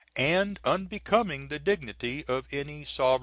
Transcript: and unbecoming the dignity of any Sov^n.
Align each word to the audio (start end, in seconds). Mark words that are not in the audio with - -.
and 0.17 0.59
unbecoming 0.63 1.47
the 1.49 1.59
dignity 1.59 2.25
of 2.25 2.47
any 2.51 2.83
Sov^n. 2.83 3.19